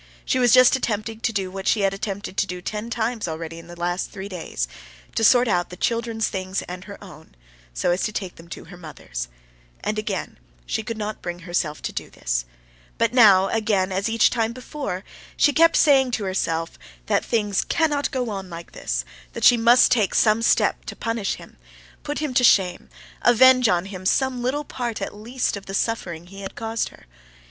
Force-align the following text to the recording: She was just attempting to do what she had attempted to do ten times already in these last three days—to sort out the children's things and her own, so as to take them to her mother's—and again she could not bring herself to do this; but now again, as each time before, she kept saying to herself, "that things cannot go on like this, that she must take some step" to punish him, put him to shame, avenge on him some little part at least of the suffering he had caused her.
She 0.25 0.39
was 0.39 0.51
just 0.51 0.75
attempting 0.75 1.19
to 1.19 1.31
do 1.31 1.51
what 1.51 1.67
she 1.67 1.81
had 1.81 1.93
attempted 1.93 2.35
to 2.37 2.47
do 2.47 2.59
ten 2.59 2.89
times 2.89 3.27
already 3.27 3.59
in 3.59 3.67
these 3.67 3.77
last 3.77 4.09
three 4.09 4.27
days—to 4.27 5.23
sort 5.23 5.47
out 5.47 5.69
the 5.69 5.75
children's 5.77 6.27
things 6.27 6.63
and 6.63 6.85
her 6.85 6.97
own, 7.03 7.35
so 7.71 7.91
as 7.91 8.01
to 8.05 8.11
take 8.11 8.33
them 8.33 8.47
to 8.47 8.63
her 8.65 8.77
mother's—and 8.77 9.99
again 9.99 10.39
she 10.65 10.81
could 10.81 10.97
not 10.97 11.21
bring 11.21 11.41
herself 11.41 11.83
to 11.83 11.91
do 11.93 12.09
this; 12.09 12.45
but 12.97 13.13
now 13.13 13.49
again, 13.49 13.91
as 13.91 14.09
each 14.09 14.31
time 14.31 14.53
before, 14.53 15.03
she 15.37 15.53
kept 15.53 15.77
saying 15.77 16.09
to 16.09 16.23
herself, 16.23 16.79
"that 17.05 17.23
things 17.23 17.63
cannot 17.63 18.09
go 18.09 18.31
on 18.31 18.49
like 18.49 18.71
this, 18.71 19.05
that 19.33 19.43
she 19.43 19.55
must 19.55 19.91
take 19.91 20.15
some 20.15 20.41
step" 20.41 20.83
to 20.85 20.95
punish 20.95 21.35
him, 21.35 21.57
put 22.01 22.17
him 22.17 22.33
to 22.33 22.43
shame, 22.43 22.89
avenge 23.21 23.69
on 23.69 23.85
him 23.85 24.07
some 24.07 24.41
little 24.41 24.63
part 24.63 24.99
at 24.99 25.13
least 25.13 25.55
of 25.55 25.67
the 25.67 25.75
suffering 25.75 26.25
he 26.25 26.41
had 26.41 26.55
caused 26.55 26.89
her. 26.89 27.05